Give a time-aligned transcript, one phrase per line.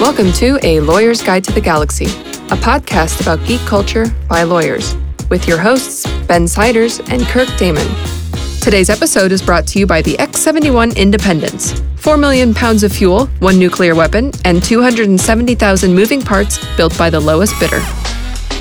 [0.00, 4.96] Welcome to A Lawyer's Guide to the Galaxy, a podcast about geek culture by lawyers,
[5.28, 7.86] with your hosts, Ben Siders and Kirk Damman.
[8.62, 11.82] Today's episode is brought to you by the X 71 Independence.
[11.96, 17.20] 4 million pounds of fuel, one nuclear weapon, and 270,000 moving parts built by the
[17.20, 17.82] lowest bidder.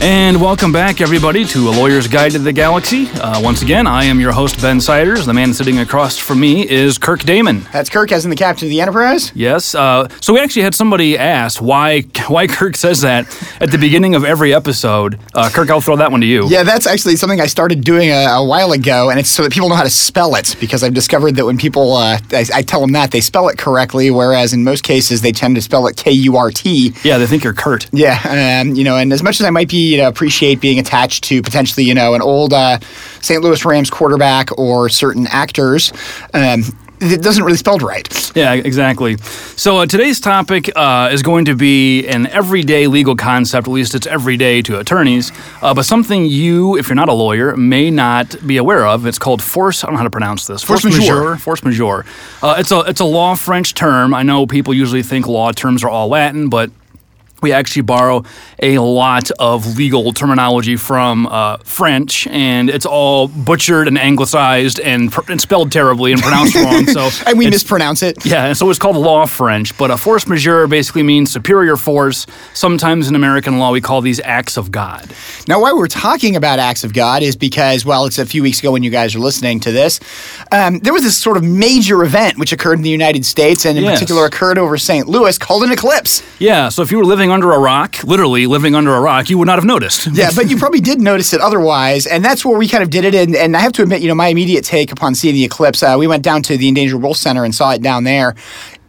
[0.02, 3.10] And welcome back, everybody, to A Lawyer's Guide to the Galaxy.
[3.16, 5.26] Uh, once again, I am your host, Ben Siders.
[5.26, 7.70] The man sitting across from me is Kirk Damman.
[7.74, 9.34] That's Kirk, as in the captain of the Enterprise.
[9.36, 9.76] Yes.
[9.76, 13.28] Uh, so we actually had somebody ask why why Kirk says that
[13.60, 15.20] at the beginning of every episode.
[15.36, 16.48] Uh, Kirk, I'll throw that one to you.
[16.48, 19.52] Yeah, that's actually something I started doing a, a while ago, and it's so that
[19.52, 20.56] people know how to spell it.
[20.62, 23.58] Because I've discovered that when people, uh, I, I tell them that they spell it
[23.58, 26.94] correctly, whereas in most cases they tend to spell it K U R T.
[27.04, 27.90] Yeah, they think you're Kurt.
[27.92, 30.80] Yeah, um, you know, and as much as I might be, you know, appreciate being
[30.80, 32.80] attached to potentially, you know, an old uh,
[33.22, 33.42] St.
[33.42, 35.92] Louis Rams quarterback or certain actors,
[36.34, 36.64] um,
[37.02, 38.36] it doesn't really spelled right.
[38.36, 39.18] Yeah, exactly.
[39.56, 43.96] So uh, today's topic uh, is going to be an everyday legal concept, at least
[43.96, 48.36] it's everyday to attorneys, uh, but something you, if you're not a lawyer, may not
[48.46, 49.06] be aware of.
[49.06, 50.62] It's called force, I don't know how to pronounce this.
[50.62, 51.38] Force majeure.
[51.38, 52.06] Force majeure.
[52.42, 54.14] Uh, it's, a, it's a law French term.
[54.14, 56.70] I know people usually think law terms are all Latin, but
[57.42, 58.24] we actually borrow
[58.62, 65.12] a lot of legal terminology from uh, French, and it's all butchered and anglicized and,
[65.12, 66.86] pr- and spelled terribly and pronounced wrong.
[66.86, 68.26] So And we mispronounce it.
[68.26, 72.26] yeah, and so it's called law French, but a force majeure basically means superior force.
[72.54, 75.10] Sometimes in American law, we call these acts of God.
[75.48, 78.60] Now, why we're talking about acts of God is because, well, it's a few weeks
[78.60, 80.00] ago when you guys are listening to this.
[80.52, 83.78] Um, there was this sort of major event which occurred in the United States, and
[83.78, 84.00] in Yes.
[84.00, 85.08] particular occurred over St.
[85.08, 86.22] Louis, called an eclipse.
[86.40, 89.38] Yeah, so if you were living under a rock, literally living under a rock, you
[89.38, 90.08] would not have noticed.
[90.14, 93.06] Yeah, but you probably did notice it otherwise, and that's where we kind of did
[93.06, 93.16] it.
[93.16, 95.84] And, and I have to admit, you know, my immediate take upon seeing the eclipse,
[95.84, 98.36] uh, we went down to the Endangered Wolf Center and saw it down there.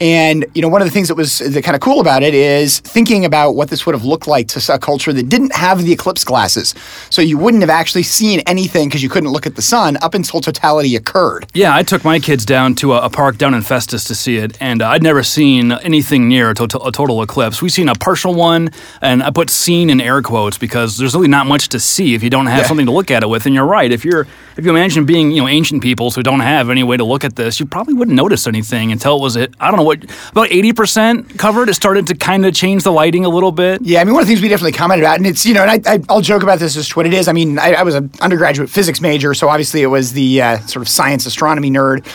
[0.00, 2.32] And you know, one of the things that was the kind of cool about it
[2.34, 5.82] is thinking about what this would have looked like to a culture that didn't have
[5.84, 6.74] the eclipse glasses.
[7.10, 10.14] So you wouldn't have actually seen anything because you couldn't look at the sun up
[10.14, 11.46] until totality occurred.
[11.54, 14.36] Yeah, I took my kids down to a, a park down in Festus to see
[14.36, 17.60] it, and uh, I'd never seen anything near a, to- a total eclipse.
[17.60, 18.70] We've seen a partial one,
[19.02, 22.22] and I put "seen" in air quotes because there's really not much to see if
[22.22, 22.66] you don't have Yeah.
[22.68, 23.44] something to look at it with.
[23.46, 23.90] And you're right.
[23.90, 26.96] If you're if you imagine being you know ancient peoples who don't have any way
[26.96, 29.52] to look at this, you probably wouldn't notice anything until it was it.
[29.60, 31.68] I don't know what about eighty percent covered.
[31.68, 33.82] It started to kind of change the lighting a little bit.
[33.82, 35.64] Yeah, I mean, one of the things we definitely commented about, and it's, you know,
[35.64, 37.28] and I, I, I'll joke about this as to what it is.
[37.28, 40.58] I mean, I, I was an undergraduate physics major, so obviously it was the uh,
[40.60, 42.06] sort of science astronomy nerd.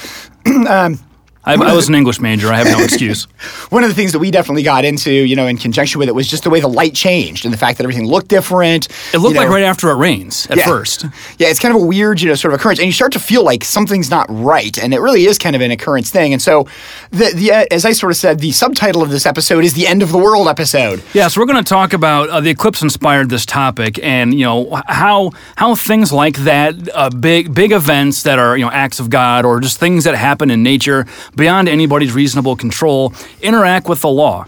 [1.45, 2.51] I, I was an English major.
[2.51, 3.23] I have no excuse.
[3.69, 6.15] One of the things that we definitely got into, you know, in conjunction with it
[6.15, 8.87] was just the way the light changed and the fact that everything looked different.
[9.13, 10.65] It looked you like right after it rains at Yeah.
[10.65, 11.05] first.
[11.37, 13.19] Yeah, it's kind of a weird, you know, sort of occurrence, and you start to
[13.19, 16.33] feel like something's not right, and it really is kind of an occurrence thing.
[16.33, 16.67] And so,
[17.11, 19.87] the, the uh, as I sort of said, the subtitle of this episode is the
[19.87, 21.03] end of the world episode.
[21.13, 24.45] Yeah, so we're going to talk about uh, the eclipse inspired this topic, and you
[24.45, 28.99] know how how things like that, uh, big big events that are you know acts
[28.99, 31.05] of God or just things that happen in nature
[31.35, 34.45] beyond anybody's reasonable control interact with the law.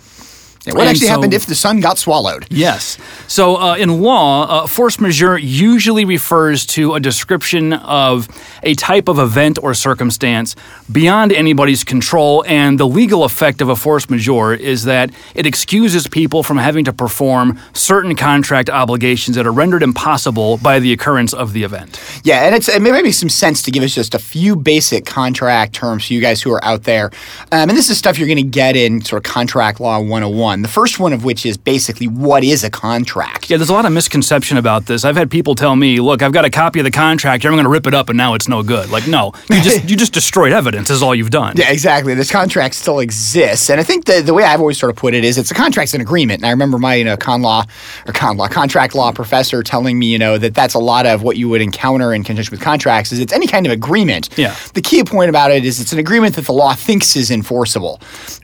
[0.75, 2.45] What And actually so- happened if the sun got swallowed?
[2.49, 2.97] Yes.
[3.27, 8.27] So uh, in law, uh, force majeure usually refers to a description of
[8.63, 10.55] a type of event or circumstance
[10.91, 16.07] beyond anybody's control, and the legal effect of a force majeure is that it excuses
[16.07, 21.33] people from having to perform certain contract obligations that are rendered impossible by the occurrence
[21.33, 21.99] of the event.
[22.23, 25.05] Yeah, and it's it may make some sense to give us just a few basic
[25.05, 27.11] contract terms for you guys who are out there.
[27.51, 30.56] Um, and this is stuff you're going to get in sort of contract law 101.
[30.61, 33.49] The first one of which is basically what is a contract.
[33.49, 35.05] Yeah, there's a lot of misconception about this.
[35.05, 37.45] I've had people tell me, "Look, I've got a copy of the contract.
[37.45, 39.89] I'm going to rip it up, and now it's no good." Like, no, you just
[39.89, 40.89] you just destroyed evidence.
[40.89, 41.55] Is all you've done.
[41.57, 42.13] Yeah, exactly.
[42.13, 45.13] This contract still exists, and I think the the way I've always sort of put
[45.13, 46.39] it is it's a contract's an agreement.
[46.39, 47.65] And I remember my you know con law
[48.05, 51.23] or con law contract law professor telling me you know that that's a lot of
[51.23, 54.29] what you would encounter in conjunction with contracts is it's any kind of agreement.
[54.37, 54.55] Yeah.
[54.73, 57.99] The key point about it is it's an agreement that the law thinks is enforceable.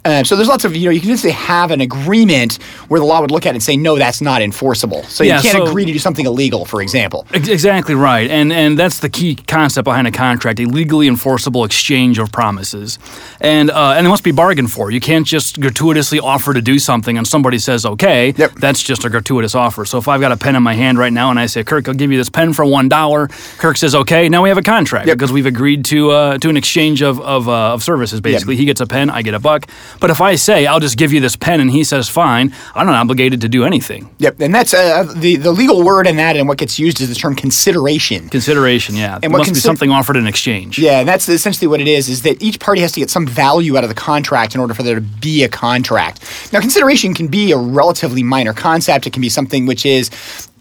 [0.06, 3.00] Um, so there's lots of you know you can just say have an agreement where
[3.00, 5.04] the law would look at it and say no that's not enforceable.
[5.04, 7.26] So Yeah, you can't so- agree to do something illegal, for example.
[7.34, 12.20] Exactly right, and and that's the key concept behind a contract: a legally enforceable exchange
[12.20, 13.00] of promises,
[13.42, 14.92] and uh, and it must be bargained for.
[14.92, 18.34] You can't just gratuitously offer to do something and somebody says okay.
[18.38, 18.54] Yep.
[18.56, 19.86] That's just a gratuitous offer.
[19.86, 21.88] So if I've got a pen in my hand right now and I say, Kirk,
[21.88, 23.28] I'll give you this pen for one dollar.
[23.58, 24.30] Kirk says okay.
[24.30, 25.18] Now we have a contract Yep.
[25.18, 28.22] because we've agreed to uh, to an exchange of of, uh, of services.
[28.22, 29.68] Basically, he gets a pen, I get a buck.
[30.00, 32.56] But if I say I'll just give you this pen and he he says fine,
[32.76, 34.10] I'm not obligated to do anything.
[34.20, 37.10] Yep, and that's uh, the the legal word in that, and what gets used is
[37.10, 38.30] the term consideration.
[38.30, 39.20] Consideration, yeah.
[39.22, 40.80] And must be something offered in exchange.
[40.80, 43.28] Yeah, and that's essentially what it is: is that each party has to get some
[43.28, 46.22] value out of the contract in order for there to be a contract.
[46.54, 49.06] Now, consideration can be a relatively minor concept.
[49.06, 50.10] It can be something which is,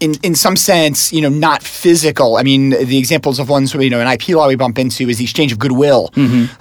[0.01, 2.35] in in some sense, you know, not physical.
[2.35, 5.17] I mean, the examples of ones you know in IP law we bump into is
[5.19, 6.11] the exchange of goodwill.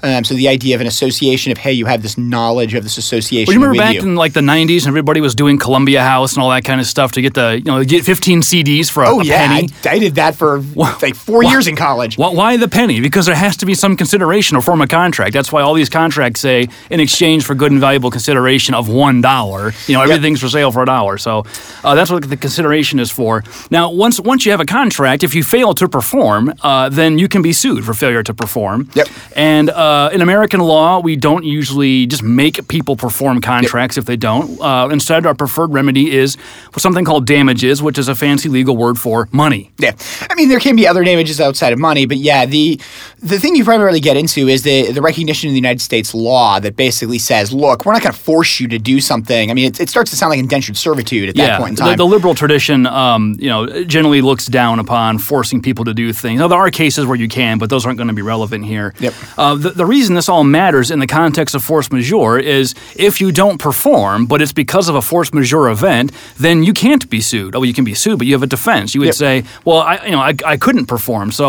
[0.04, 2.98] Um, so the idea of an association of hey, you have this knowledge of this
[2.98, 3.46] association.
[3.48, 4.02] Well, you remember back you.
[4.02, 6.86] in like the '90s, and everybody was doing Columbia House and all that kind of
[6.86, 9.68] stuff to get the you know get 15 CDs for a, Oh a yeah, penny.
[9.84, 10.60] I, I did that for
[11.02, 12.16] like four years in college.
[12.18, 13.00] Why, why the penny?
[13.00, 15.32] Because there has to be some consideration or form of contract.
[15.32, 19.20] That's why all these contracts say in exchange for good and valuable consideration of one
[19.20, 19.72] dollar.
[19.86, 21.18] You know, everything's for sale for a dollar.
[21.18, 21.44] So
[21.84, 23.44] uh, that's what the consideration is for.
[23.70, 27.28] Now, once once you have a contract, if you fail to perform, uh, then you
[27.28, 28.88] can be sued for failure to perform.
[28.94, 29.08] Yep.
[29.36, 34.16] And uh, in American law, we don't usually just make people perform contracts if they
[34.16, 34.41] don't.
[34.42, 36.36] Uh, instead, our preferred remedy is
[36.76, 39.70] something called damages, which is a fancy legal word for money.
[39.78, 39.92] Yeah,
[40.30, 42.80] I mean there can be other damages outside of money, but yeah, the
[43.22, 46.60] the thing you primarily get into is the the recognition in the United States law
[46.60, 49.50] that basically says, look, we're not going to force you to do something.
[49.50, 51.80] I mean, it, it starts to sound like indentured servitude at that point in the-
[51.82, 51.96] time.
[51.96, 56.40] The, liberal tradition, um, you know, generally looks down upon forcing people to do things.
[56.40, 58.92] Now, there are cases where you can, but those aren't going to be relevant here.
[58.98, 59.14] Yep.
[59.38, 63.20] Uh, the, the reason this all matters in the context of force majeure is if
[63.20, 67.20] you don't perform, but it's because of a force majeure event, then you can't be
[67.20, 67.54] sued.
[67.54, 68.94] Oh, you can be sued, but you have a defense.
[68.94, 69.14] You would Yep.
[69.24, 71.32] say, well, I, you know, I, I couldn't perform.
[71.32, 71.46] So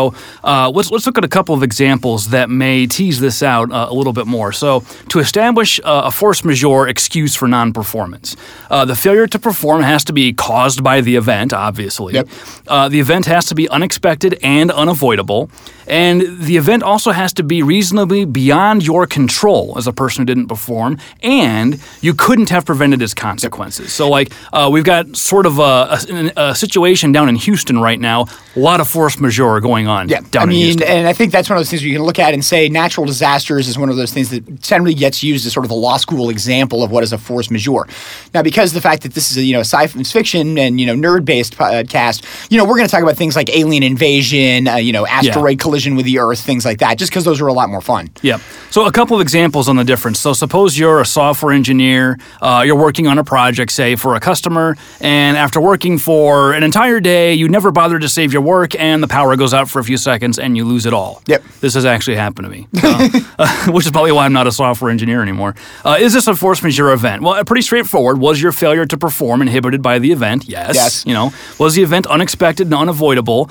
[0.52, 3.86] uh, let's let's look at a couple of examples that may tease this out uh,
[3.88, 4.52] a little bit more.
[4.52, 8.36] So to establish uh, a force majeure excuse for non-performance,
[8.70, 12.12] uh, the failure to perform has to be caused by the event, obviously.
[12.14, 12.28] Yep.
[12.68, 15.48] Uh, the event has to be unexpected and unavoidable.
[15.86, 20.26] And the event also has to be reasonably beyond your control as a person who
[20.26, 23.92] didn't perform, and you couldn't have prevented its consequences.
[23.92, 28.00] So, like, uh, we've got sort of a, a, a situation down in Houston right
[28.00, 28.26] now,
[28.56, 30.86] a lot of force majeure going on yeah, down I in mean, Houston.
[30.86, 33.06] and I think that's one of those things you can look at and say natural
[33.06, 35.96] disasters is one of those things that generally gets used as sort of a law
[35.96, 37.86] school example of what is a force majeure.
[38.32, 40.86] Now, because of the fact that this is a you know science fiction and you
[40.86, 44.66] know nerd based podcast, you know we're going to talk about things like alien invasion,
[44.66, 47.46] uh, you know asteroid collision with the Earth, things like that, just because those are
[47.46, 48.10] a lot more fun.
[48.22, 48.38] Yeah.
[48.70, 50.20] So a couple of examples on the difference.
[50.20, 54.20] So suppose you're a software engineer, uh, you're working on a project, say for a
[54.20, 58.74] customer, and after working for an entire day, you never bothered to save your work,
[58.78, 61.22] and the power goes out for a few seconds, and you lose it all.
[61.26, 61.42] Yep.
[61.60, 64.52] This has actually happened to me, uh, uh, which is probably why I'm not a
[64.52, 65.54] software engineer anymore.
[65.84, 67.22] Uh, is this a force majeure event?
[67.22, 68.18] Well, uh, pretty straightforward.
[68.18, 70.44] Was your failure to perform inhibited by the event?
[70.46, 70.74] Yes.
[70.74, 71.04] Yes.
[71.06, 73.50] You know, was the event unexpected and unavoidable?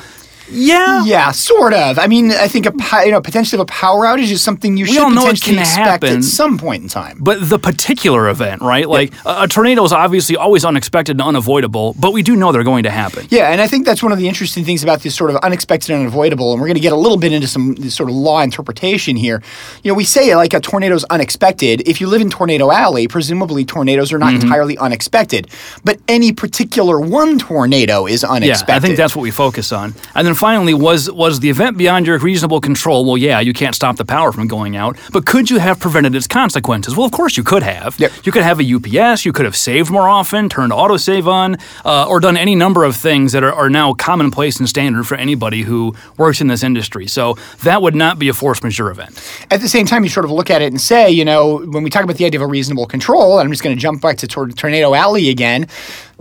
[0.50, 1.04] Yeah.
[1.06, 1.98] Yeah, sort of.
[2.00, 2.74] I mean, I think a
[3.06, 5.62] you know potentially a power outage is something you should all know it potentially can
[5.62, 6.18] expect happen.
[6.18, 7.18] at some point in time.
[7.22, 8.88] But the particular event, right?
[8.88, 12.64] Like a, a tornado is obviously always unexpected and unavoidable, but we do know they're
[12.64, 13.26] going to happen.
[13.30, 15.92] Yeah, and I think that's one of the interesting things about this sort of unexpected
[15.92, 16.52] and unavoidable.
[16.52, 19.16] And we're going to get a little bit into some this sort of law interpretation
[19.16, 19.42] here.
[19.84, 21.88] You know, we say like a tornado is unexpected.
[21.88, 24.42] If you live in Tornado Alley, presumably tornadoes are not Mm-hmm.
[24.44, 25.48] entirely unexpected.
[25.84, 28.72] But any particular one tornado is unexpected.
[28.72, 28.78] Yeah.
[28.78, 29.94] I think that's what we focus on.
[30.16, 33.06] And then finally, was was the event beyond your reasonable control?
[33.06, 36.16] Well, yeah, you can't stop the power from going out, but could you have prevented
[36.16, 36.96] its consequences?
[36.96, 38.00] Well, of course you could have.
[38.00, 38.12] Yep.
[38.24, 39.26] You could have a UPS.
[39.26, 42.96] You could have saved more often, turned autosave on, uh, or done any number of
[42.96, 47.08] things that are, are now commonplace and standard for anybody who works in this industry.
[47.08, 49.22] So that would not be a force majeure event.
[49.52, 51.84] At the same time, you sort of look at it and say, you know, when
[51.84, 54.02] we talk about the idea of a reasonable control, and I'm just going to jump
[54.02, 55.68] back to tor- Tornado Alley again.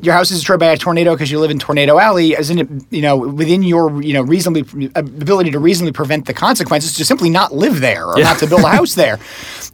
[0.03, 2.33] Your house is destroyed by a tornado because you live in Tornado Alley.
[2.33, 6.93] Isn't it, you know, within your, you know, reasonably ability to reasonably prevent the consequences
[6.95, 8.25] to simply not live there or Yeah.
[8.25, 9.21] not to build a house there?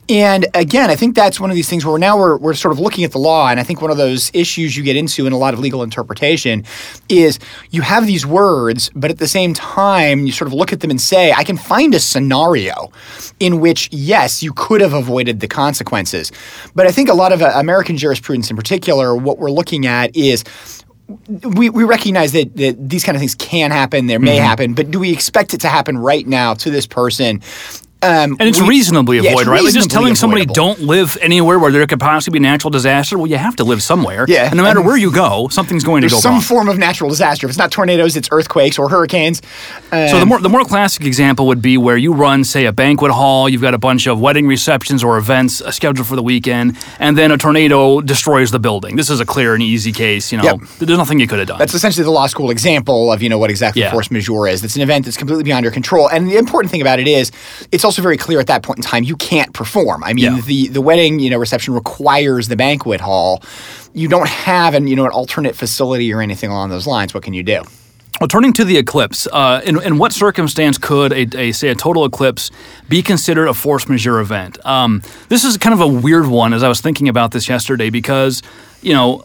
[0.07, 2.79] And again, I think that's one of these things where now we're, we're sort of
[2.79, 5.33] looking at the law, and I think one of those issues you get into in
[5.33, 6.63] a lot of legal interpretation
[7.09, 7.37] is
[7.69, 10.89] you have these words, but at the same time, you sort of look at them
[10.89, 12.91] and say, I can find a scenario
[13.39, 16.31] in which, yes, you could have avoided the consequences.
[16.73, 20.09] But I think a lot of uh, American jurisprudence in particular, what we're looking at
[20.19, 20.43] is
[21.27, 24.45] we, we recognize that, that these kind of things can happen, there may mm-hmm.
[24.45, 27.41] happen, but do we expect it to happen right now to this person?
[28.01, 29.63] Um, And it's we- reasonably yeah, avoidable, right?
[29.63, 30.75] Like just telling somebody avoidable.
[30.75, 33.17] don't live anywhere where there could possibly be a natural disaster.
[33.17, 34.25] Well, you have to live somewhere.
[34.29, 36.41] Yeah, And no matter and where you go, something's going to There's go some wrong.
[36.41, 37.45] form of natural disaster.
[37.45, 39.41] If it's not tornadoes, it's earthquakes or hurricanes.
[39.91, 42.71] So the Um, more the more classic example would be where you run, say, a
[42.71, 43.49] banquet hall.
[43.49, 47.17] You've got a bunch of wedding receptions or events uh, scheduled for the weekend, and
[47.17, 48.95] then a tornado destroys the building.
[48.95, 50.31] This is a clear and easy case.
[50.31, 50.59] You know, Yep.
[50.79, 51.59] there's nothing you could have done.
[51.59, 53.91] That's essentially the law school example of you know what exactly Yeah.
[53.91, 54.63] force majeure is.
[54.63, 56.07] It's an event that's completely beyond your control.
[56.07, 57.31] And the important thing about it is,
[57.73, 60.03] it's also very clear at that point in time you can't perform.
[60.03, 60.41] I mean, Yeah.
[60.45, 63.41] the the wedding you know reception requires the banquet hall.
[63.93, 67.13] You don't have an you know an alternate facility or anything along those lines.
[67.15, 67.63] What can you do?
[68.19, 71.75] Well, turning to the eclipse, uh, in, in what circumstance could a, a say a
[71.75, 72.51] total eclipse
[72.89, 74.63] be considered a force majeure event?
[74.65, 77.89] Um, this is kind of a weird one as I was thinking about this yesterday
[77.89, 78.43] because
[78.81, 79.23] you know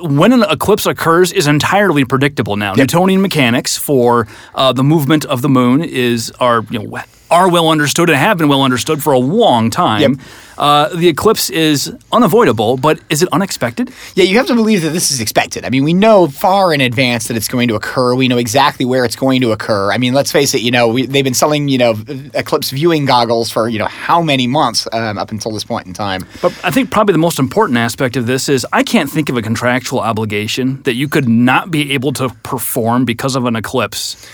[0.00, 2.72] when an eclipse occurs is entirely predictable now.
[2.74, 6.88] Newtonian mechanics for uh, the movement of the moon is are you know
[7.30, 10.00] are well understood and have been well understood for a long time.
[10.00, 10.20] Yep.
[10.56, 13.90] Uh, the eclipse is unavoidable, but is it unexpected?
[14.14, 15.64] Yeah, you have to believe that this is expected.
[15.64, 18.14] I mean, we know far in advance that it's going to occur.
[18.14, 19.90] We know exactly where it's going to occur.
[19.90, 20.62] I mean, let's face it.
[20.62, 21.96] You know, we, they've been selling you know
[22.34, 25.92] eclipse viewing goggles for you know how many months um, up until this point in
[25.92, 26.24] time.
[26.40, 29.36] But I think probably the most important aspect of this is I can't think of
[29.36, 34.24] a contractual obligation that you could not be able to perform because of an eclipse.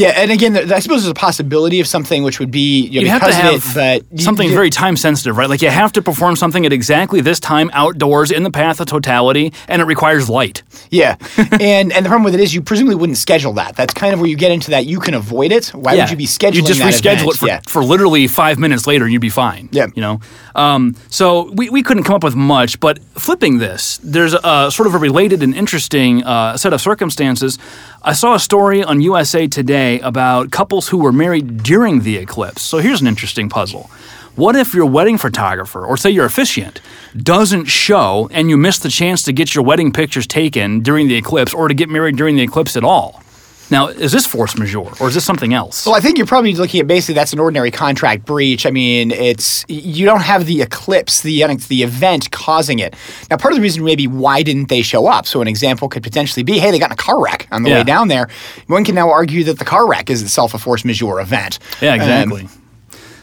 [0.00, 3.04] Yeah, and again, I suppose there's a possibility of something which would be you know,
[3.04, 5.48] You have to because have of it, but something you- very time sensitive, right?
[5.48, 8.86] Like you have to perform something at exactly this time outdoors in the path of
[8.86, 10.62] totality, and it requires light.
[10.90, 11.16] Yeah,
[11.60, 13.76] and and the problem with it is you presumably wouldn't schedule that.
[13.76, 14.86] That's kind of where you get into that.
[14.86, 15.66] You can avoid it.
[15.68, 16.54] Why would you be scheduling?
[16.54, 17.34] You just reschedule event?
[17.34, 17.60] it for, yeah.
[17.68, 19.68] for literally five minutes later, and you'd be fine.
[19.72, 19.88] Yeah.
[19.94, 20.20] You know?
[20.54, 24.86] Um, so we, we couldn't come up with much, but flipping this, there's a sort
[24.86, 27.58] of a related and interesting uh, set of circumstances.
[28.02, 32.62] I saw a story on USA Today about couples who were married during the eclipse.
[32.62, 33.90] So here's an interesting puzzle.
[34.36, 36.80] What if your wedding photographer, or say your officiant,
[37.16, 41.16] doesn't show and you miss the chance to get your wedding pictures taken during the
[41.16, 43.22] eclipse or to get married during the eclipse at all?
[43.70, 45.86] Now, is this force majeure or is this something else?
[45.86, 48.66] Well, I think you're probably looking at basically that's an ordinary contract breach.
[48.66, 52.94] I mean, it's you don't have the eclipse, the the event causing it.
[53.30, 55.26] Now, part of the reason maybe why didn't they show up?
[55.26, 57.70] So, an example could potentially be, hey, they got in a car wreck on the
[57.70, 57.78] Yeah.
[57.78, 58.28] way down there.
[58.66, 61.58] One can now argue that the car wreck is itself a force majeure event.
[61.80, 62.48] Yeah, Um, exactly.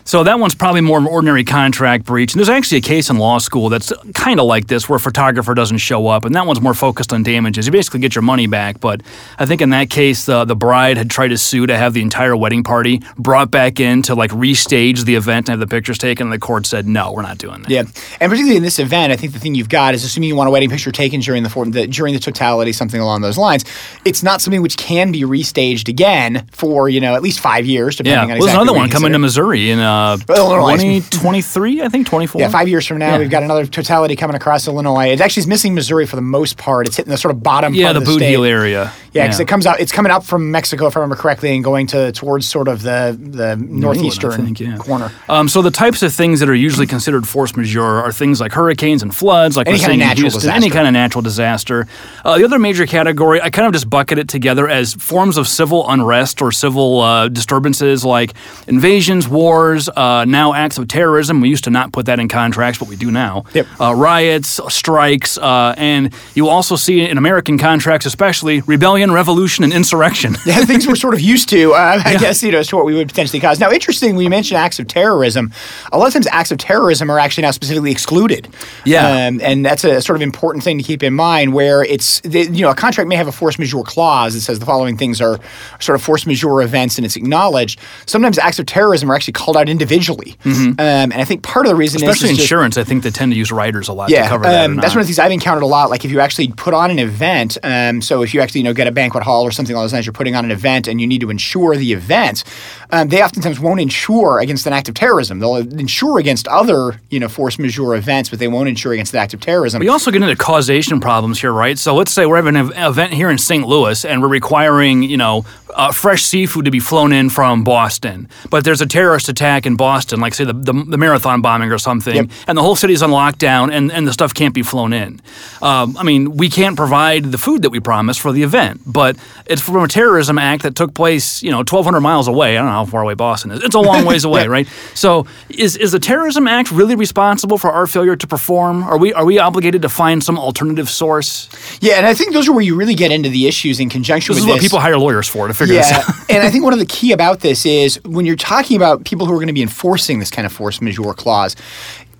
[0.07, 2.33] So that one's probably more of an ordinary contract breach.
[2.33, 4.99] And there's actually a case in law school that's kind of like this, where a
[5.01, 7.65] photographer doesn't show up, and that one's more focused on damages.
[7.65, 9.01] You basically get your money back, but
[9.37, 12.01] I think in that case, the the bride had tried to sue to have the
[12.01, 15.97] entire wedding party brought back in to like restage the event and have the pictures
[15.97, 17.69] taken, and the court said no, we're not doing that.
[17.69, 17.81] Yeah,
[18.21, 20.47] and particularly in this event, I think the thing you've got is assuming you want
[20.47, 23.65] a wedding picture taken during the, for- the during the totality, something along those lines.
[24.05, 27.97] It's not something which can be restaged again for you know at least five years,
[27.97, 29.19] depending Yeah, on well, exactly there's another one coming to.
[29.19, 30.77] Missouri in uh, Uh, oh, Illinois.
[30.77, 32.41] 2023, I think 24.
[32.41, 33.19] Yeah, five years from now, Yeah.
[33.19, 35.07] we've got another totality coming across Illinois.
[35.07, 36.87] It actually is missing Missouri for the most part.
[36.87, 38.21] It's hitting the sort of bottom Yeah, part the of the Boot.
[38.21, 38.91] Heel area.
[39.17, 39.79] Yeah, because it comes out.
[39.79, 42.81] It's coming up from Mexico, if I remember correctly, and going to towards sort of
[42.81, 44.77] the the England, northeastern think, yeah.
[44.77, 45.11] corner.
[45.29, 48.51] Um, so the types of things that are usually considered force majeure are things like
[48.51, 50.73] hurricanes and floods, like Any we're kind of natural Houston, any disaster.
[50.73, 51.87] kind of natural disaster.
[52.23, 55.47] Uh, the other major category, I kind of just bucket it together as forms of
[55.47, 58.33] civil unrest or civil uh, disturbances, like
[58.67, 61.41] invasions, wars, uh, now acts of terrorism.
[61.41, 63.45] We used to not put that in contracts, but we do now.
[63.53, 63.67] Yep.
[63.79, 69.73] Uh, riots, strikes, uh, and you also see in American contracts, especially rebellion, revolution, and
[69.73, 70.35] insurrection.
[70.45, 72.85] yeah, things we're sort of used to, uh, I guess, you know, as to what
[72.85, 73.59] we would potentially cause.
[73.59, 75.51] Now, interesting, when you mentioned acts of terrorism,
[75.91, 78.47] a lot of times acts of terrorism are actually now specifically excluded.
[78.85, 79.27] Yeah.
[79.27, 82.43] Um, and that's a sort of important thing to keep in mind where it's, the,
[82.45, 85.19] you know, a contract may have a force majeure clause that says the following things
[85.19, 85.39] are
[85.79, 87.79] sort of force majeure events and it's acknowledged.
[88.05, 90.37] Sometimes acts of terrorism are actually called out individually.
[90.45, 92.09] Um, and I think part of the reason Mm-hmm.
[92.09, 94.23] Especially is, is just- insurance, I think they tend to use riders a lot yeah,
[94.23, 94.65] to cover that.
[94.65, 95.89] um, that's one of the things I've encountered a lot.
[95.89, 98.73] Like if you actually put on an event, um, so if you actually you know
[98.73, 100.99] get a banquet hall or something along those lines, you're putting on an event and
[100.99, 102.43] you need to insure the event.
[102.91, 105.39] Um, they oftentimes won't insure against an act of terrorism.
[105.39, 109.19] They'll insure against other you know force majeure events, but they won't insure against an
[109.19, 109.79] act of terrorism.
[109.79, 111.77] We also get into causation problems here, right?
[111.77, 113.67] So let's say we're having an event here in St.
[113.67, 118.27] Louis and we're requiring, you know, uh, fresh seafood to be flown in from Boston.
[118.49, 121.77] But there's a terrorist attack in Boston, like say the, the, the marathon bombing or
[121.77, 122.29] something, Yep.
[122.47, 125.21] and the whole city's on lockdown and, and the stuff can't be flown in.
[125.61, 129.15] Um, I mean, we can't provide the food that we promised for the event, but
[129.45, 132.57] it's from a terrorism act that took place, you know, 1,200 miles away.
[132.57, 133.63] I don't know how far away Boston is.
[133.63, 134.47] It's a long ways away, Yeah.
[134.47, 134.67] right?
[134.93, 138.83] So is, is the terrorism act really responsible for our failure to perform?
[138.83, 141.49] Are we, are we obligated to find some alternative source?
[141.81, 144.33] yeah, and I think those are where you really get into the issues in conjunction
[144.35, 146.05] This with is what people hire lawyers for to figure this out.
[146.29, 149.25] and I think one of the key about this is when you're talking about people
[149.25, 151.55] who are going to be enforcing this kind of force majeure clause.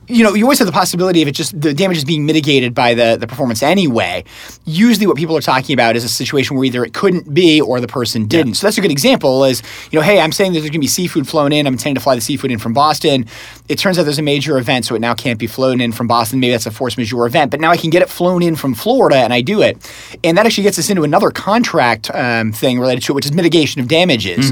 [0.10, 2.74] You know, you always have the possibility of it just the damage is being mitigated
[2.74, 4.24] by the, the performance anyway.
[4.66, 7.82] Usually, what people are talking about is a situation where either it couldn't be or
[7.82, 8.54] the person didn't.
[8.56, 9.44] So that's a good example.
[9.44, 9.62] Is
[9.92, 11.68] you know, hey, I'm saying that there's going to be seafood flown in.
[11.68, 13.26] I'm intending to fly the seafood in from Boston.
[13.68, 16.08] It turns out there's a major event, so it now can't be flown in from
[16.08, 16.40] Boston.
[16.40, 18.76] Maybe that's a force majeure event, but now I can get it flown in from
[18.76, 19.78] Florida, and I do it.
[20.24, 23.34] And that actually gets us into another contract um, thing related to it, which is
[23.34, 24.52] mitigation of damages.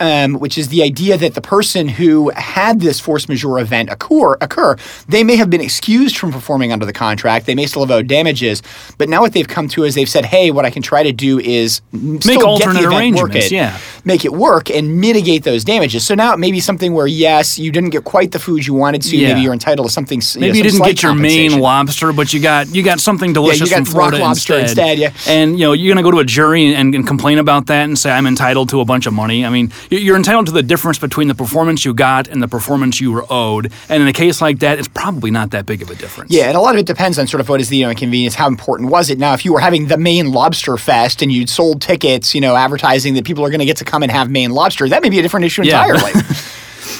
[0.00, 4.34] Um, which is the idea that the person who had this force majeure event occur,
[4.40, 4.76] occur,
[5.08, 7.46] they may have been excused from performing under the contract.
[7.46, 8.62] They may still have owed damages,
[8.98, 11.12] but now what they've come to is they've said, "Hey, what I can try to
[11.12, 13.78] do is Make still alternate get the event arrangements, yeah.
[14.06, 17.58] Make it work, and mitigate those damages." So now it may be something where yes,
[17.58, 19.16] you didn't get quite the food you wanted to.
[19.16, 19.28] Yeah.
[19.28, 20.22] Maybe you're entitled to something.
[20.36, 23.32] Maybe you, know, some didn't get your Maine lobster, but you got you got something
[23.34, 25.12] delicious got from rock Florida lobster instead, yeah.
[25.28, 27.84] And you know you're going to go to a jury and, and complain about that
[27.84, 29.44] and say I'm entitled to a bunch of money.
[29.44, 32.48] I mean, you- you're entitled to the difference between the performance you got and the
[32.48, 33.72] performance you were owed.
[33.88, 36.30] And in a case like that, it's probably not that big of a difference.
[36.30, 37.90] Yeah, and a lot of it depends on sort of what is the you know,
[37.90, 39.18] inconvenience, how important was it.
[39.18, 42.54] Now, if you were having the Maine Lobster Fest and you'd sold tickets, you know,
[42.54, 45.10] advertising that people are going to get to come and have Maine lobster, that may
[45.10, 45.84] be a different issue Yeah.
[45.86, 46.12] entirely.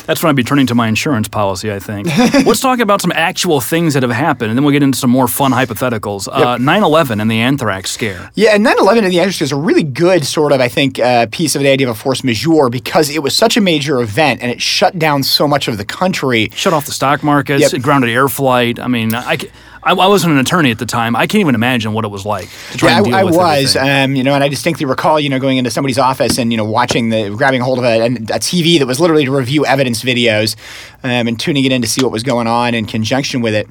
[0.07, 2.07] That's when I'd be turning to my insurance policy, I think.
[2.47, 5.11] Let's talk about some actual things that have happened, and then we'll get into some
[5.11, 6.29] more fun hypotheticals.
[6.31, 8.31] Uh, 9/11 and the anthrax scare.
[8.35, 11.00] yeah, and 9/11 in the Anthrax scare is a really good sort of, I think,
[11.00, 14.00] uh, piece of the idea of a force majeure because it was such a major
[14.00, 16.50] event and it shut down so much of the country.
[16.55, 17.75] shut off the stock markets, Yep.
[17.75, 18.79] it grounded air flight.
[18.79, 19.38] I mean, I,
[19.87, 21.14] I, I wasn't an attorney at the time.
[21.14, 23.25] I can't even imagine what it was like to try Yeah, and deal I, I
[23.25, 26.38] with was, um, you know, and I distinctly recall, you know, going into somebody's office
[26.38, 29.25] and you know watching the, grabbing a hold of a, a TV that was literally
[29.25, 30.57] to review evidence videos,
[31.05, 33.69] um, and tuning it in to see what was going on in conjunction with it.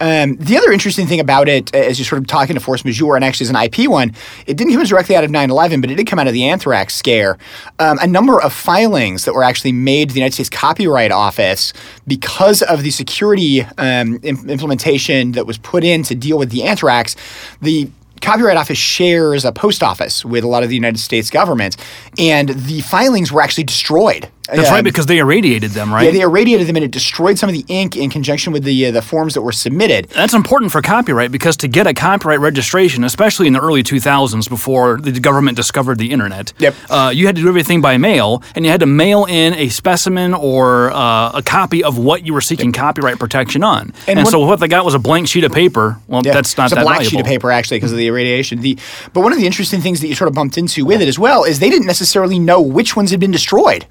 [0.00, 2.84] Um, the other interesting thing about it, uh, as you're sort of talking to force
[2.84, 4.14] majeure, and actually as an IP one,
[4.46, 6.94] it didn't come directly out of 9/11, but it did come out of the anthrax
[6.94, 7.38] scare.
[7.78, 11.72] Um, a number of filings that were actually made to the United States Copyright Office
[12.06, 16.64] because of the security um, im- implementation that was put in to deal with the
[16.64, 17.16] anthrax.
[17.62, 17.88] The
[18.20, 21.76] Copyright Office shares a post office with a lot of the United States government,
[22.18, 24.28] and the filings were actually destroyed.
[24.46, 26.04] That's right, because they irradiated them, right?
[26.04, 28.86] yeah, they irradiated them and it destroyed some of the ink in conjunction with the
[28.86, 30.08] uh, the forms that were submitted.
[30.10, 34.48] That's important for copyright because to get a copyright registration, especially in the early 2000s
[34.48, 36.74] before the government discovered the internet, Yep.
[36.90, 39.68] uh, you had to do everything by mail, and you had to mail in a
[39.68, 43.92] specimen or uh, a copy of what you were seeking copyright protection on.
[44.06, 45.98] And, And what- so what they got was a blank sheet of paper.
[46.08, 47.10] Well, Yeah, that's not it's a that black valuable.
[47.10, 48.60] sheet of paper actually because of the irradiation.
[48.60, 48.78] The
[49.12, 51.18] but one of the interesting things that you sort of bumped into with it as
[51.18, 53.86] well is they didn't necessarily know which ones had been destroyed.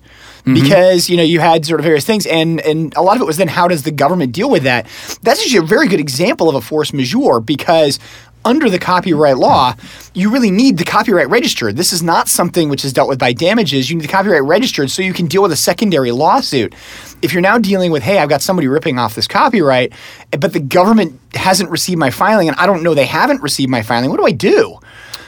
[0.45, 0.53] Mm-hmm.
[0.53, 3.25] Because you know you had sort of various things, and and a lot of it
[3.25, 4.85] was then how does the government deal with that?
[5.23, 7.99] That's actually a very good example of a force majeure because
[8.45, 9.73] under the copyright law,
[10.13, 11.75] you really need the copyright registered.
[11.75, 13.89] This is not something which is dealt with by damages.
[13.89, 16.75] You need the copyright registered so you can deal with a secondary lawsuit.
[17.23, 19.93] If you're now dealing with, hey, I've got somebody ripping off this copyright,
[20.39, 23.81] but the government hasn't received my filing and I don't know they haven't received my
[23.81, 24.77] filing, what do I do?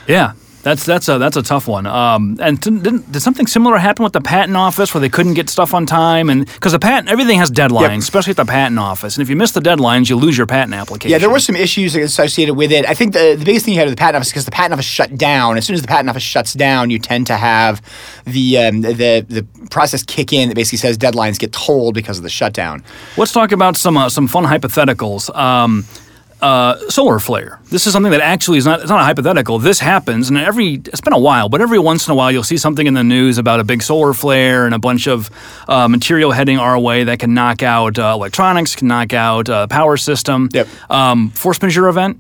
[0.08, 0.34] Yeah.
[0.68, 1.86] That's that's a that's a tough one.
[1.86, 5.50] Um, and didn't, did something similar happen with the patent office where they couldn't get
[5.50, 6.30] stuff on time?
[6.30, 8.00] And because the patent, everything has deadlines, Yep.
[8.00, 9.16] especially at the patent office.
[9.16, 11.12] And if you miss the deadlines, you lose your patent application.
[11.12, 12.86] Yeah, there were some issues associated with it.
[12.86, 14.52] I think the, the biggest thing you had with the patent office is because the
[14.52, 15.56] patent office shut down.
[15.58, 17.82] As soon as the patent office shuts down, you tend to have
[18.26, 22.24] the um, the the process kick in that basically says deadlines get told because of
[22.24, 22.84] the shutdown.
[23.16, 25.34] Let's talk about some uh, some fun hypotheticals.
[25.34, 25.86] Um,
[26.42, 27.60] uh, solar flare.
[27.66, 28.82] This is something that actually is not.
[28.82, 29.60] It's not a hypothetical.
[29.60, 30.76] This happens, and every.
[30.76, 33.04] It's been a while, but every once in a while you'll see something in the
[33.04, 35.30] news about a big solar flare and a bunch of
[35.68, 39.68] uh, material heading our way that can knock out uh, electronics, can knock out uh,
[39.68, 40.50] power system.
[40.54, 40.68] Yep.
[40.90, 42.20] Um, force majeure event.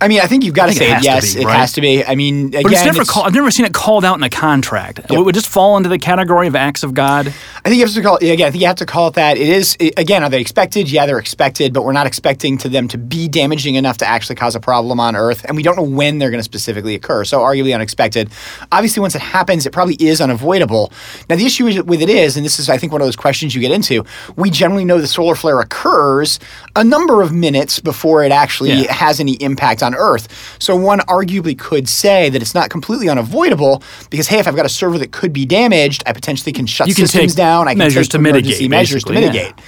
[0.00, 1.34] I mean, I think you've got to think it say to yes.
[1.34, 2.04] be, it has to be.
[2.04, 4.22] I mean, again, But it's never it's- called, I've never seen it called out in
[4.22, 5.00] a contract.
[5.10, 7.26] It would just fall into the category of acts of God.
[7.26, 8.46] I think you have to call it, again.
[8.46, 9.38] I think you have to call it that.
[9.38, 10.22] It is it- again.
[10.22, 10.88] Are they expected?
[10.90, 14.36] Yeah, they're expected, but we're not expecting to them to be damaging enough to actually
[14.36, 17.24] cause a problem on Earth, and we don't know when they're going to specifically occur.
[17.24, 18.30] So arguably unexpected.
[18.70, 20.92] Obviously, once it happens, it probably is unavoidable.
[21.28, 23.54] Now, the issue with it is, and this is I think one of those questions
[23.54, 24.04] you get into.
[24.36, 26.38] We generally know the solar flare occurs
[26.76, 28.92] a number of minutes before it actually Yeah.
[28.92, 30.56] has any impact on Earth.
[30.58, 34.66] So one arguably could say that it's not completely unavoidable because hey, if I've got
[34.66, 37.68] a server that could be damaged, I potentially can shut You can systems down.
[37.68, 39.44] I can measures take to mitigate, measures to basically, yeah.
[39.44, 39.64] mitigate.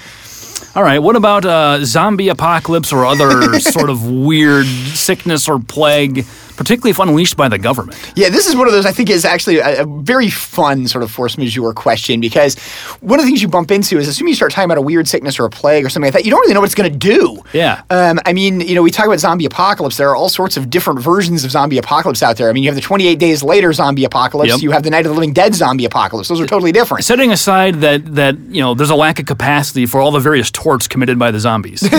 [0.77, 1.01] All right.
[1.01, 6.25] What about uh, zombie apocalypse or other sort of weird sickness or plague,
[6.61, 8.13] particularly if unleashed by the government?
[8.17, 11.03] Yeah, this is one of those I think is actually a, a very fun sort
[11.03, 12.59] of force majeure question because
[13.01, 15.09] one of the things you bump into is assuming you start talking about a weird
[15.09, 16.93] sickness or a plague or something like that, you don't really know what it's going
[16.93, 17.39] to do.
[17.55, 17.81] Yeah.
[17.89, 19.97] Um, I mean, you know, we talk about zombie apocalypse.
[19.97, 22.51] There are all sorts of different versions of zombie apocalypse out there.
[22.51, 24.53] I mean, you have the 28 days later zombie apocalypse.
[24.53, 24.61] Yep.
[24.61, 26.29] You have the Night of the Living Dead zombie apocalypse.
[26.29, 27.05] Those are totally different.
[27.05, 30.51] Setting aside that that you know there's a lack of capacity for all the various
[30.51, 31.81] torts committed by the zombies.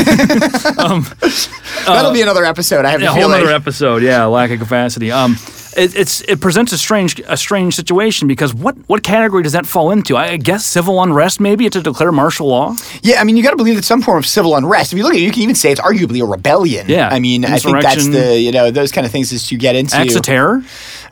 [1.86, 2.86] That'll be another episode.
[2.86, 4.04] I have a a whole other episode.
[4.04, 5.12] Yeah, lack of capacity.
[5.12, 5.38] Um,
[5.78, 9.66] it, it's it presents a strange a strange situation because what what category does that
[9.66, 10.18] fall into?
[10.18, 12.76] I guess civil unrest maybe to declare martial law.
[13.02, 14.92] Yeah, I mean, you got to believe it's some form of civil unrest.
[14.92, 16.88] If you look at it, you can even say it's arguably a rebellion.
[16.90, 19.58] Yeah, I mean, I think that's the you know those kind of things as you
[19.58, 19.96] get into.
[19.96, 20.62] Acts of terror.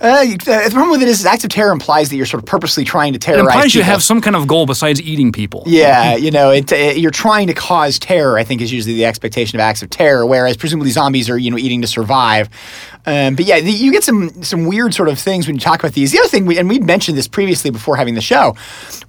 [0.01, 2.85] Uh, the problem with it is, acts of terror implies that you're sort of purposely
[2.85, 3.47] trying to It terrorize.
[3.47, 3.91] implies you people.
[3.91, 5.63] have some kind of goal besides eating people.
[5.65, 8.37] Yeah, you know, it, it, you're trying to cause terror.
[8.37, 11.51] I think is usually the expectation of acts of terror, whereas presumably zombies are you
[11.51, 12.49] know eating to survive.
[13.09, 15.79] Um, but yeah, the, you get some some weird sort of things when you talk
[15.79, 16.11] about these.
[16.11, 18.55] The other thing, we, and we mentioned this previously before having the show.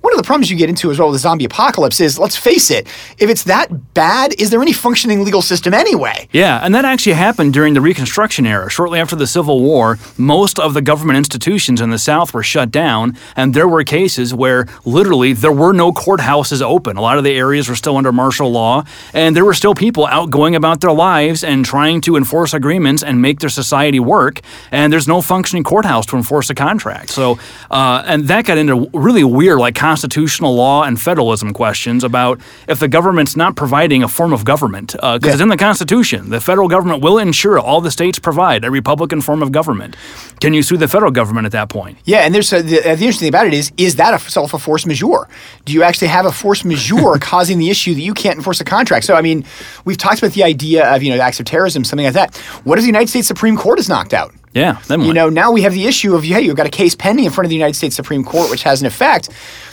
[0.01, 2.37] One of the problems you get into as well with the zombie apocalypse is, let's
[2.37, 2.87] face it,
[3.19, 6.29] if it's that bad, is there any functioning legal system anyway?
[6.33, 8.71] Yeah, and that actually happened during the Reconstruction era.
[8.71, 12.71] Shortly after the Civil War, most of the government institutions in the South were shut
[12.71, 16.97] down, and there were cases where literally there were no courthouses open.
[16.97, 20.07] A lot of the areas were still under martial law, and there were still people
[20.07, 24.40] out going about their lives and trying to enforce agreements and make their society work,
[24.70, 27.09] and there's no functioning courthouse to enforce a contract.
[27.11, 27.38] So,
[27.70, 32.79] uh, and that got into really weird, like constitutional law and federalism questions about if
[32.79, 35.33] the government's not providing a form of government, because Yeah.
[35.33, 36.31] it's in the Constitution.
[36.31, 39.96] The federal government will ensure all the states provide a Republican form of government.
[40.40, 41.98] Can you sue the federal government at that point?
[42.05, 44.18] Yeah, and there's a, the, uh, the interesting thing about it is, is that a
[44.31, 45.29] self a force majeure?
[45.64, 48.64] Do you actually have a force majeure causing the issue that you can't enforce a
[48.64, 49.05] contract?
[49.07, 49.44] So, I mean,
[49.85, 52.37] we've talked about the idea of you know acts of terrorism, something like that.
[52.64, 54.33] What if the United States Supreme Court is knocked out?
[54.53, 55.13] Yeah, then You what?
[55.15, 57.47] know, now we have the issue of hey, you've got a case pending in front
[57.47, 59.29] of the United States Supreme Court, which has an effect.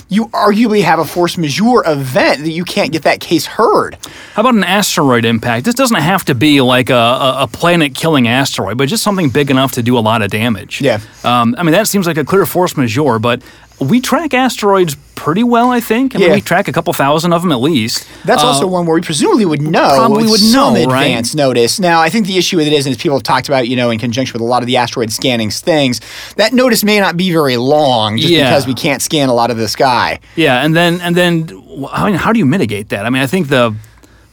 [0.09, 3.97] You arguably have a force majeure event that you can't get that case heard.
[4.35, 5.65] How about an asteroid impact?
[5.65, 9.51] This doesn't have to be like a, a, a planet-killing asteroid, but just something big
[9.51, 10.79] enough to do a lot of damage.
[10.79, 11.01] Yeah.
[11.25, 13.41] Um, I mean, that seems like a clear force majeure, but
[13.79, 16.15] we track asteroids pretty well, I think.
[16.15, 18.07] I mean, we track a couple thousand of them at least.
[18.25, 19.95] That's Uh, also one where we presumably would know.
[19.95, 21.03] probably would some know, right?
[21.07, 21.79] advance notice.
[21.79, 23.75] Now, I think the issue with it is, and as people have talked about, you
[23.75, 26.01] know, in conjunction with a lot of the asteroid scanning things,
[26.37, 28.49] that notice may not be very long, just Yeah.
[28.49, 30.19] because we can't scan a lot of the sky.
[30.35, 31.49] Yeah, and then and then
[31.91, 33.05] I mean, how do you mitigate that?
[33.05, 33.73] I mean, I think the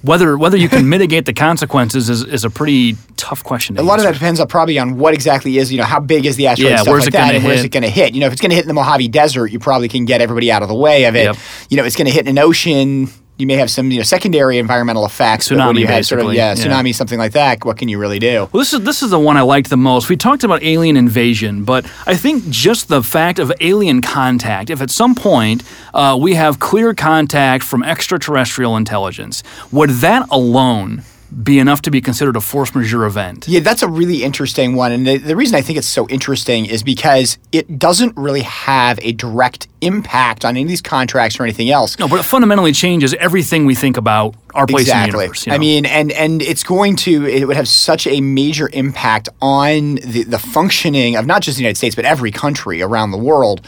[0.05, 3.77] whether whether you can mitigate the consequences is, is a pretty tough question.
[3.77, 5.99] To A lot of that depends on probably on what exactly is, you know, how
[6.01, 7.67] big is the asteroid, Yeah, where's like it that, gonna and where's hit?
[7.67, 8.15] it going to hit?
[8.15, 10.21] You know, if it's going to hit in the Mojave Desert, you probably can get
[10.21, 11.25] everybody out of the way of it.
[11.25, 11.37] Yep.
[11.71, 13.09] You know, it's going to hit in an ocean.
[13.37, 15.49] You may have some, you know, secondary environmental effects.
[15.49, 16.65] Tsunami, you have sort of, basically, yeah, yeah.
[16.83, 17.65] tsunami, something like that.
[17.65, 18.49] What can you really do?
[18.53, 20.09] Well, this is this is the one I liked the most.
[20.09, 24.71] We talked about alien invasion, but I think just the fact of alien contact.
[24.71, 29.43] If at some point uh, we have clear contact from extraterrestrial intelligence,
[29.73, 31.03] would that alone
[31.43, 33.49] be enough to be considered a force majeure event?
[33.49, 34.93] Yeah, that's a really interesting one.
[34.93, 38.99] And the, the reason I think it's so interesting is because it doesn't really have
[39.03, 41.99] a direct impact on any of these contracts or anything else.
[41.99, 45.21] No, but it fundamentally changes everything we think about our place in the exactly.
[45.23, 45.47] universe.
[45.47, 49.29] you I mean, and and it's going to it would have such a major impact
[49.43, 53.19] on the the functioning of not just the United States but every country around the
[53.19, 53.67] world.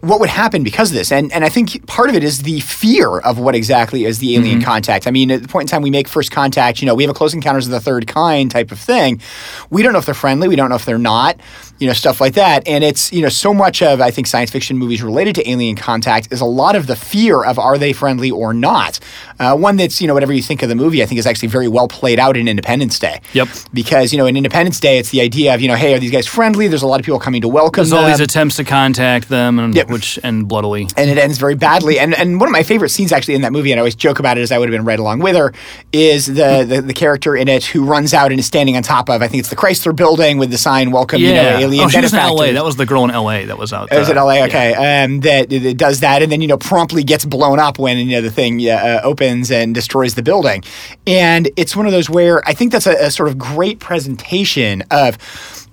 [0.00, 1.12] What would happen because of this?
[1.12, 4.34] And and I think part of it is the fear of what exactly is the
[4.34, 4.64] alien Mm-hmm.
[4.64, 5.06] contact.
[5.06, 7.10] I mean, at the point in time we make first contact, you know, we have
[7.10, 9.20] a close encounters of the third kind type of thing.
[9.68, 10.48] We don't know if they're friendly.
[10.48, 11.38] We don't know if they're not.
[11.80, 12.68] You know, stuff like that.
[12.68, 15.76] And it's you know so much of I think science fiction movies related to alien
[15.76, 19.00] contact is a lot of the fear of are they friendly or not.
[19.38, 21.48] Uh, one that's you know whatever you think of the movie, I think is actually
[21.48, 23.22] very well played out in Independence Day.
[23.32, 23.48] Yep.
[23.72, 26.10] Because you know in Independence Day, it's the idea of you know hey are these
[26.10, 26.68] guys friendly?
[26.68, 29.58] There's a lot of people coming to welcome There's all these attempts to contact them,
[29.58, 29.88] and Yep.
[29.88, 30.86] which end bloodily.
[30.98, 31.98] and it ends very badly.
[31.98, 34.18] And and one of my favorite scenes actually in that movie, and I always joke
[34.18, 35.54] about it as I would have been right along with her,
[35.92, 39.08] is the the, the character in it who runs out and is standing on top
[39.08, 41.88] of I think it's the Chrysler Building with the sign "Welcome, you know, alien oh,
[41.88, 42.52] she was in benefactors." L.A.
[42.52, 43.44] That was the girl in L.A.
[43.46, 43.92] that was out.
[43.92, 44.44] It was in LA, yeah.
[44.44, 45.04] okay.
[45.04, 48.16] Um, that, that does that, and then you know promptly gets blown up when you
[48.16, 50.62] know the thing uh, opens and destroys the building.
[51.06, 54.82] And it's one of those where I think that's a, a sort of great presentation
[54.90, 55.18] of.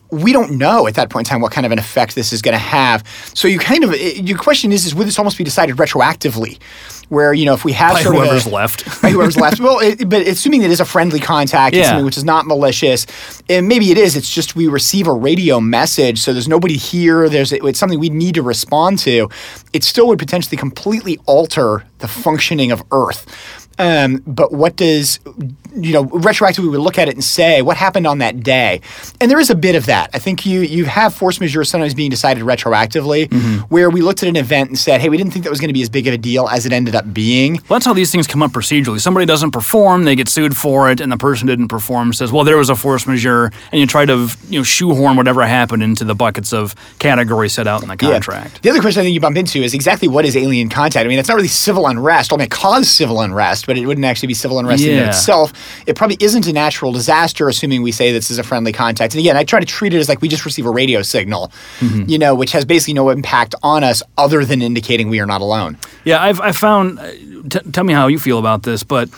[0.10, 2.42] We don't know at that point in time what kind of an effect this is
[2.42, 3.04] going to have.
[3.34, 6.60] So you kind of eh, your question is is would this almost be decided retroactively,
[7.10, 9.02] where you know if we have By sort of a- whoever's left.
[9.02, 9.60] by whoever's left.
[9.60, 11.88] Well, it, but assuming it is a friendly contact, Yeah.
[11.90, 13.06] something which is not malicious,
[13.50, 14.16] and maybe it is.
[14.16, 17.28] It's just we receive a radio message, so there's nobody here.
[17.28, 19.30] There's it's something we need to respond to.
[19.74, 23.26] It still would potentially completely alter the functioning of Earth.
[23.80, 25.20] Um, but what does
[25.76, 28.82] you know retroactively we look at it and say what happened on that day,
[29.22, 30.10] and there is a bit of that.
[30.14, 33.32] I think you you have force majeure sometimes being decided retroactively,
[33.70, 35.70] where we looked at an event and said, hey, we didn't think that was going
[35.70, 37.54] to be as big of a deal as it ended up being.
[37.54, 39.00] Well, that's how these things come up procedurally.
[39.00, 42.44] Somebody doesn't perform, they get sued for it, and the person didn't perform says, "Well,
[42.44, 46.04] there was a force majeure," and you try to you know shoehorn whatever happened into
[46.04, 48.64] the buckets of categories set out in the contract.
[48.64, 51.06] The other question I think you bump into is exactly what is alien contact?
[51.06, 52.32] I mean, it's not really civil unrest.
[52.32, 55.10] Well, it may cause civil unrest, but it wouldn't actually be civil unrest in and
[55.10, 55.54] itself.
[55.86, 59.14] It probably isn't a natural disaster, assuming we say this is a friendly contact.
[59.14, 61.52] And again, I try to treat it as like we just receive a radio signal,
[61.82, 62.10] Mm-hmm.
[62.10, 65.42] you know, which has basically no impact on us other than indicating we are not
[65.42, 65.78] alone.
[66.06, 66.98] Yeah, I've I found.
[67.00, 67.12] uh,
[67.50, 69.10] T- tell me how you feel about this, but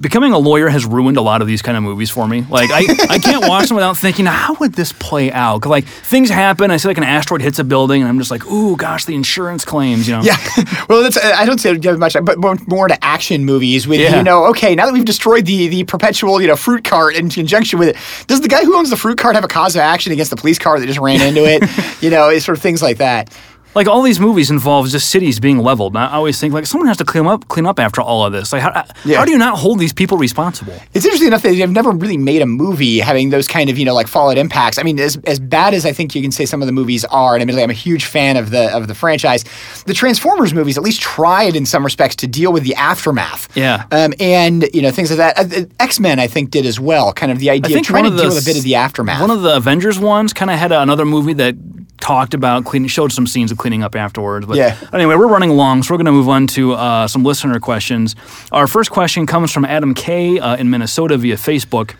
[0.00, 2.42] becoming a lawyer has ruined a lot of these kind of movies for me.
[2.48, 5.60] Like I, I can't watch them without thinking, how would this play out?
[5.60, 6.70] 'Cause, like things happen.
[6.70, 9.14] I see like an asteroid hits a building, and I'm just like, ooh, gosh, the
[9.14, 10.08] insurance claims.
[10.08, 10.22] You know.
[10.22, 10.36] Yeah,
[10.88, 14.16] well, that's I don't say much, but more, more to action movies with Yeah.
[14.16, 14.46] you know.
[14.46, 17.88] Okay, now that we've destroyed the the perpetual you know fruit cart in conjunction with
[17.88, 20.30] it, does the guy who owns the fruit cart have a cause of action against
[20.30, 21.62] the police car that just ran into it?
[22.02, 23.30] you know, it's sort of things like that.
[23.74, 25.94] Like all these movies involve just cities being leveled.
[25.96, 28.32] And I always think like someone has to clean up, clean up after all of
[28.32, 28.52] this.
[28.52, 29.18] Like how, Yeah.
[29.18, 30.74] how do you not hold these people responsible?
[30.92, 33.84] It's interesting enough that they've never really made a movie having those kind of you
[33.84, 34.78] know like fallout impacts.
[34.78, 37.04] I mean, as, as bad as I think you can say some of the movies
[37.06, 39.44] are, and admittedly I'm a huge fan of the of the franchise,
[39.86, 43.48] the Transformers movies at least tried in some respects to deal with the aftermath.
[43.56, 43.84] Yeah.
[43.90, 45.52] um, and you know things like that.
[45.52, 47.12] Uh, X Men I think did as well.
[47.12, 49.20] Kind of the idea of trying to the deal with a bit of the aftermath.
[49.20, 51.56] One of the Avengers ones kind of had another movie that
[51.98, 54.46] talked about cleaning, showed some scenes of cleaning up afterwards.
[54.46, 54.76] But Yeah.
[54.92, 58.14] anyway, we're running long, so we're going to move on to uh, some listener questions.
[58.52, 61.94] Our first question comes from Adam K uh, in Minnesota via Facebook.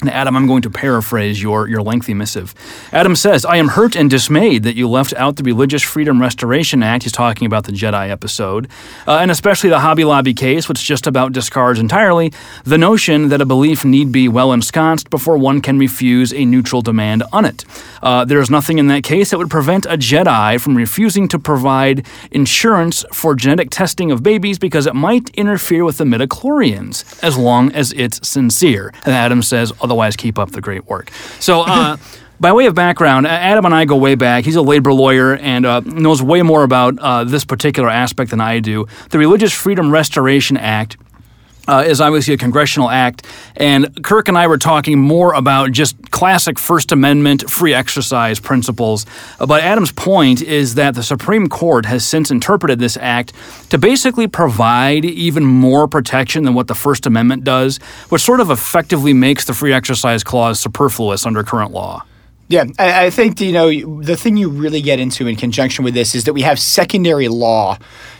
[0.00, 2.54] And Adam, I'm going to paraphrase your, your lengthy missive.
[2.92, 6.82] Adam says, I am hurt and dismayed that you left out the Religious Freedom Restoration
[6.82, 7.04] Act.
[7.04, 8.68] He's talking about the Jedi episode,
[9.06, 12.32] uh, and especially the Hobby Lobby case, which just about discards entirely
[12.64, 16.82] the notion that a belief need be well ensconced before one can refuse a neutral
[16.82, 17.64] demand on it.
[18.02, 21.38] Uh, there is nothing in that case that would prevent a Jedi from refusing to
[21.38, 27.38] provide insurance for genetic testing of babies because it might interfere with the midichlorians, as
[27.38, 28.92] long as it's sincere.
[29.04, 31.10] And Adam says, otherwise, keep up the great work.
[31.40, 31.96] So, uh,
[32.40, 34.44] by way of background, Adam and I go way back.
[34.44, 38.40] He's a labor lawyer and uh, knows way more about uh, this particular aspect than
[38.40, 38.86] I do.
[39.10, 40.96] The Religious Freedom Restoration Act
[41.68, 43.26] uh, is obviously a congressional act.
[43.56, 49.06] And Kirk and I were talking more about just classic First Amendment free exercise principles.
[49.38, 53.32] Uh, but Adam's point is that the Supreme Court has since interpreted this act
[53.70, 58.50] to basically provide even more protection than what the First Amendment does, which sort of
[58.50, 62.04] effectively makes the free exercise clause superfluous under current law.
[62.48, 65.94] Yeah, I, I think you know the thing you really get into in conjunction with
[65.94, 67.76] this is that we have secondary law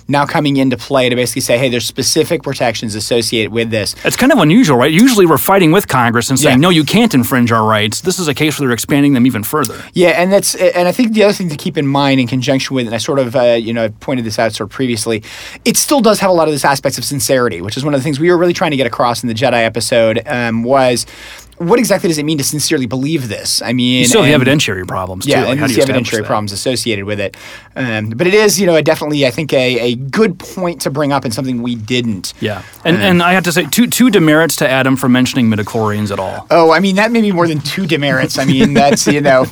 [0.08, 3.94] now coming into play to basically say, hey, there's specific protections associated with this.
[4.04, 4.92] It's kind of unusual, right?
[4.92, 6.62] Usually we're fighting with Congress and saying, Yeah.
[6.62, 8.00] no, you can't infringe our rights.
[8.02, 9.82] This is a case where they're expanding them even further.
[9.94, 12.76] Yeah, and that's and I think the other thing to keep in mind in conjunction
[12.76, 15.22] with, and I sort of uh, you know pointed this out sort of previously,
[15.64, 18.00] it still does have a lot of this aspects of sincerity, which is one of
[18.00, 20.22] the things we were really trying to get across in the Jedi episode.
[20.26, 21.06] Um, was
[21.58, 23.62] what exactly does it mean to sincerely believe this?
[23.62, 25.30] I mean, You still have and- the evidentiary problems, too.
[25.32, 26.24] Yeah, Like, and how do the you evidentiary that?
[26.26, 27.36] problems associated with it.
[27.74, 31.12] Um, but it is, you know, definitely, I think, a, a good point to bring
[31.12, 32.32] up and something we didn't.
[32.40, 36.10] Yeah, and and I have to say two two demerits to Adam for mentioning midichlorians
[36.10, 36.46] at all.
[36.50, 38.38] Oh, I mean, that may be more than two demerits.
[38.38, 39.46] I mean, that's, you know,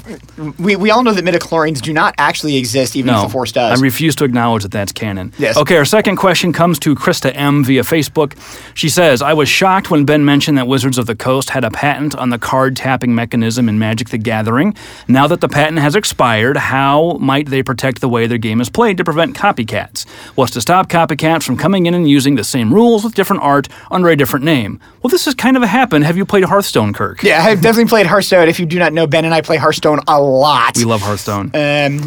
[0.58, 3.52] we, we all know that midichlorians do not actually exist, even if No, the Force
[3.52, 3.78] does.
[3.78, 5.32] I refuse to acknowledge that that's canon.
[5.38, 5.56] Yes.
[5.56, 8.34] Okay, our second question comes to Krista M via Facebook.
[8.74, 11.70] She says, "I was shocked when Ben mentioned that Wizards of the Coast had a
[11.70, 14.74] patent on the card tapping mechanism in Magic: The Gathering.
[15.08, 18.68] Now that the patent has expired, how might they protect the way their game is
[18.68, 20.08] played to prevent copycats?
[20.34, 23.68] What's to stop copycats from coming in and using the same rules with different art
[23.90, 24.80] under a different name?
[25.02, 26.02] Well, this is kind of a happen.
[26.02, 27.22] Have you played Hearthstone, Kirk?
[27.22, 28.48] yeah, I've definitely played Hearthstone.
[28.48, 30.76] If you do not know, Ben and I play Hearthstone a lot.
[30.76, 31.46] We love Hearthstone.
[31.48, 31.52] um,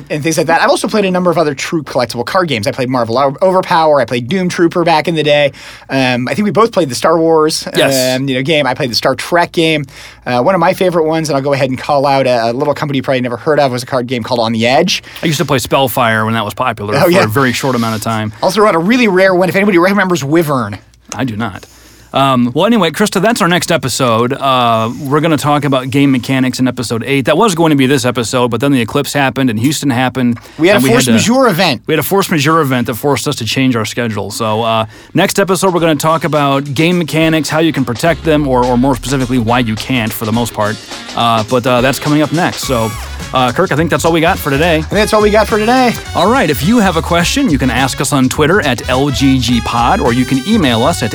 [0.10, 0.62] and things like that.
[0.62, 2.66] I've also played a number of other true collectible card games.
[2.68, 4.02] I played Marvel Overpower.
[4.02, 5.52] I played Doom Trooper back in the day.
[5.90, 8.18] Um, I think we both played the Star Wars Yes.
[8.20, 8.66] um, you know, game.
[8.66, 9.77] I played the Star Trek game.
[10.26, 12.54] Uh, one of my favorite ones, and I'll go ahead and call out a, a
[12.54, 15.04] little company you probably never heard of, was a card game called On the Edge.
[15.22, 17.24] I used to play Spellfire when that was popular Oh, for yeah.
[17.24, 18.34] a very short amount of time.
[18.42, 19.50] Also wrote a really rare one.
[19.50, 20.80] If anybody remembers Wyvern.
[21.16, 21.66] I do not.
[22.14, 24.34] Um, well, anyway, Krista, that's our next episode.
[24.34, 27.26] Uh, we're going to talk about game mechanics in episode eight.
[27.26, 30.40] That was going to be this episode, but then the eclipse happened and Houston happened.
[30.58, 31.84] We had a force to- majeure event.
[31.86, 34.32] We had a force majeure event that forced us to change our schedule.
[34.32, 38.24] So, uh, next episode, we're going to talk about game mechanics, how you can protect
[38.24, 40.76] them, or, or more specifically, why you can't for the most part.
[41.16, 42.62] Uh, but uh, that's coming up next.
[42.68, 42.90] So,
[43.34, 44.78] uh, Kirk, I think that's all we got for today.
[44.78, 45.92] And that's all we got for today.
[46.16, 50.00] All right, if you have a question, you can ask us on Twitter at LGGPod
[50.00, 51.12] or you can email us at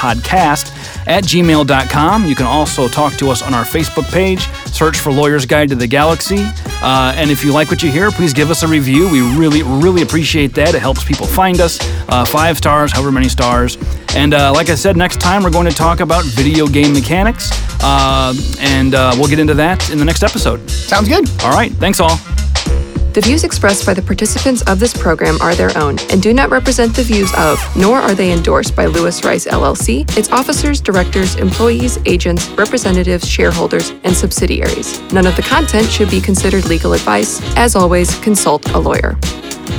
[0.00, 2.24] LGGPodcast at gmail.com.
[2.26, 4.46] You can also talk to us on our Facebook page.
[4.72, 6.44] Search for Lawyer's Guide to the Galaxy.
[6.82, 9.10] Uh, and if you like what you hear, please give us a review.
[9.10, 10.74] We really, really appreciate that.
[10.74, 11.78] It helps people find us.
[12.08, 13.76] Uh, five stars, however many stars.
[14.14, 17.50] And uh, like I said, next time we're going to talk about video game mechanics.
[17.82, 20.68] Uh, and uh, we'll get into that in the next episode.
[20.70, 21.28] Sounds good.
[21.42, 22.18] All right, thanks all.
[23.12, 26.50] The views expressed by the participants of this program are their own and do not
[26.50, 31.34] represent the views of, nor are they endorsed by Lewis Rice LLC, its officers, directors,
[31.34, 35.00] employees, agents, representatives, shareholders, and subsidiaries.
[35.12, 37.40] None of the content should be considered legal advice.
[37.56, 39.16] As always, consult a lawyer.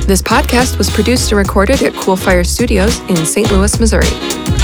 [0.06, 3.50] This podcast was produced and recorded at Coolfire Studios in St.
[3.50, 4.61] Louis, Missouri.